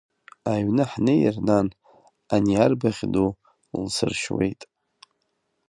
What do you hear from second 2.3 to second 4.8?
ани арбаӷь ду лсыршьуеит.